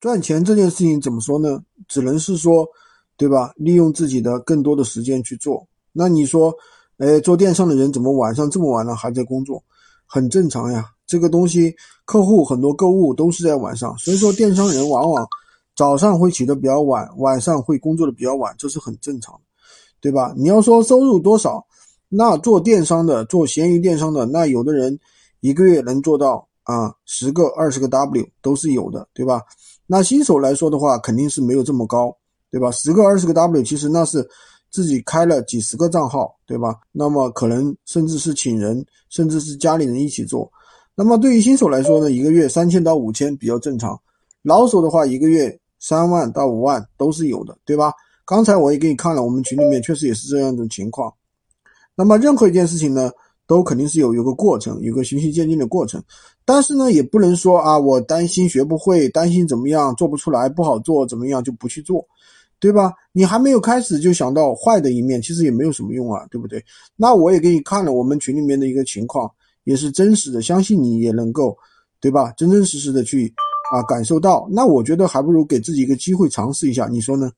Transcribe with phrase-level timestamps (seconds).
[0.00, 1.60] 赚钱这件事情怎么说呢？
[1.88, 2.66] 只能是说，
[3.16, 3.52] 对吧？
[3.56, 5.66] 利用自己的更多的时间去做。
[5.92, 6.54] 那你说，
[6.98, 9.62] 哎，做电商的人怎么晚上这么晚了还在工作？
[10.04, 10.90] 很正常呀。
[11.06, 11.74] 这个东西，
[12.04, 15.26] 客户很多购物都是在晚上，所以说电商人往往
[15.76, 19.40] 早上会起得比较晚，晚上会工作的比较晚，这是很正常的，
[20.00, 20.34] 对吧？
[20.36, 21.64] 你要说收入多少，
[22.08, 24.98] 那做电商的，做闲鱼电商的，那有的人
[25.40, 29.40] 一个月能做到啊十个、二十个 W 都是有的，对吧？
[29.86, 32.14] 那新手来说的话，肯定是没有这么高，
[32.50, 32.70] 对吧？
[32.70, 34.28] 十个、二十个 W，其实那是
[34.70, 36.76] 自己开了几十个账号，对吧？
[36.92, 40.50] 那么可能甚至是请人，甚至是家里人一起做。
[40.94, 43.98] 那么对于新手来说呢，一个月三千到五千比较正常。
[44.42, 47.92] 老手的话，一个月三万到五万都是有的，对吧？
[48.24, 51.12] 刚才我也给你看了，我们群里面确实也是这样一种情况。
[51.94, 53.10] 那么任何一件事情呢，
[53.46, 56.02] 都肯定是有有个过程，有个循序渐进的过程。
[56.44, 62.04] 但是呢，也不能说啊，我担心学不会，担心怎么样做不出来，不好做，怎么样就不去做，
[62.58, 62.92] 对吧？
[63.12, 66.64] 你还没有开始就想到坏的一面，其实也没有什么用啊，对不对？
[66.96, 69.30] 那我也给你看了我们群里面的一个情况。
[69.64, 71.58] 也是真实的，相信你也能够，
[72.00, 72.30] 对吧？
[72.36, 73.26] 真真实实的去
[73.72, 74.46] 啊感受到。
[74.48, 77.32] 那我觉得还不如给自己一个机会尝试一下，你说呢？